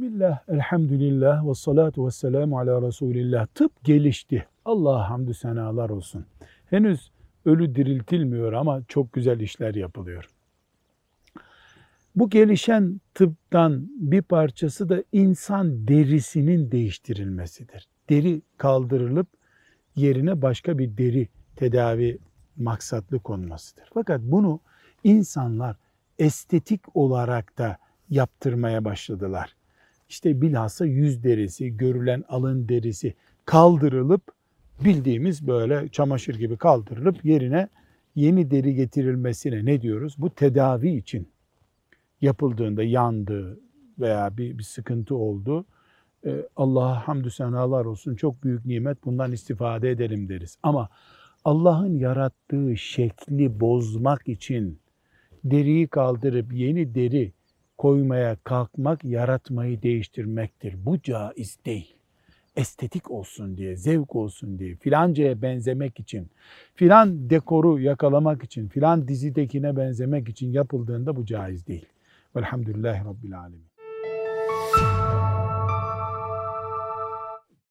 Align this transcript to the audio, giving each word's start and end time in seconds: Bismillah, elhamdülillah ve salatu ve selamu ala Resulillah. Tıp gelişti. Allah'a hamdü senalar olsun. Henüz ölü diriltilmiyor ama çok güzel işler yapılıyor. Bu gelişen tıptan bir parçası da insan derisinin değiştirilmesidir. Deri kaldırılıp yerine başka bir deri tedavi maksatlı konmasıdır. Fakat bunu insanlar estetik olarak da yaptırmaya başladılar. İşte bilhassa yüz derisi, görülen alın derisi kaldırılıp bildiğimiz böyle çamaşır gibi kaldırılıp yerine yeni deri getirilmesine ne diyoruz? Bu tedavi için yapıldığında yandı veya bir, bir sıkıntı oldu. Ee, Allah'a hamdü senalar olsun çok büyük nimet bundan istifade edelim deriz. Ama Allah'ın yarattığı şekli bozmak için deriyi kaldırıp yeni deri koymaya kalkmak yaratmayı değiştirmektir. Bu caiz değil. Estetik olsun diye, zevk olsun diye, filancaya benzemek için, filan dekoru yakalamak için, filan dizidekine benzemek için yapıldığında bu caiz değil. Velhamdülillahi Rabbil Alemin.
Bismillah, 0.00 0.38
elhamdülillah 0.48 1.48
ve 1.48 1.54
salatu 1.54 2.06
ve 2.06 2.10
selamu 2.10 2.58
ala 2.58 2.82
Resulillah. 2.82 3.46
Tıp 3.46 3.84
gelişti. 3.84 4.46
Allah'a 4.64 5.10
hamdü 5.10 5.34
senalar 5.34 5.90
olsun. 5.90 6.26
Henüz 6.70 7.10
ölü 7.44 7.74
diriltilmiyor 7.74 8.52
ama 8.52 8.82
çok 8.88 9.12
güzel 9.12 9.40
işler 9.40 9.74
yapılıyor. 9.74 10.30
Bu 12.16 12.30
gelişen 12.30 13.00
tıptan 13.14 13.88
bir 13.96 14.22
parçası 14.22 14.88
da 14.88 15.04
insan 15.12 15.88
derisinin 15.88 16.70
değiştirilmesidir. 16.70 17.88
Deri 18.08 18.42
kaldırılıp 18.56 19.28
yerine 19.96 20.42
başka 20.42 20.78
bir 20.78 20.96
deri 20.96 21.28
tedavi 21.56 22.18
maksatlı 22.56 23.18
konmasıdır. 23.18 23.90
Fakat 23.94 24.20
bunu 24.20 24.60
insanlar 25.04 25.76
estetik 26.18 26.96
olarak 26.96 27.58
da 27.58 27.78
yaptırmaya 28.10 28.84
başladılar. 28.84 29.56
İşte 30.10 30.40
bilhassa 30.40 30.86
yüz 30.86 31.24
derisi, 31.24 31.76
görülen 31.76 32.24
alın 32.28 32.68
derisi 32.68 33.14
kaldırılıp 33.44 34.22
bildiğimiz 34.84 35.46
böyle 35.46 35.88
çamaşır 35.88 36.34
gibi 36.34 36.56
kaldırılıp 36.56 37.24
yerine 37.24 37.68
yeni 38.14 38.50
deri 38.50 38.74
getirilmesine 38.74 39.64
ne 39.64 39.82
diyoruz? 39.82 40.14
Bu 40.18 40.30
tedavi 40.30 40.96
için 40.96 41.28
yapıldığında 42.20 42.82
yandı 42.82 43.60
veya 43.98 44.36
bir, 44.36 44.58
bir 44.58 44.62
sıkıntı 44.62 45.14
oldu. 45.14 45.64
Ee, 46.26 46.46
Allah'a 46.56 47.08
hamdü 47.08 47.30
senalar 47.30 47.84
olsun 47.84 48.14
çok 48.14 48.44
büyük 48.44 48.66
nimet 48.66 49.04
bundan 49.04 49.32
istifade 49.32 49.90
edelim 49.90 50.28
deriz. 50.28 50.58
Ama 50.62 50.88
Allah'ın 51.44 51.98
yarattığı 51.98 52.76
şekli 52.76 53.60
bozmak 53.60 54.28
için 54.28 54.78
deriyi 55.44 55.88
kaldırıp 55.88 56.52
yeni 56.52 56.94
deri 56.94 57.32
koymaya 57.80 58.36
kalkmak 58.44 59.04
yaratmayı 59.04 59.82
değiştirmektir. 59.82 60.74
Bu 60.86 61.02
caiz 61.02 61.58
değil. 61.66 61.94
Estetik 62.56 63.10
olsun 63.10 63.56
diye, 63.56 63.76
zevk 63.76 64.16
olsun 64.16 64.58
diye, 64.58 64.76
filancaya 64.76 65.42
benzemek 65.42 66.00
için, 66.00 66.30
filan 66.74 67.30
dekoru 67.30 67.80
yakalamak 67.80 68.44
için, 68.44 68.68
filan 68.68 69.08
dizidekine 69.08 69.76
benzemek 69.76 70.28
için 70.28 70.52
yapıldığında 70.52 71.16
bu 71.16 71.26
caiz 71.26 71.66
değil. 71.66 71.86
Velhamdülillahi 72.36 73.04
Rabbil 73.04 73.38
Alemin. 73.38 73.70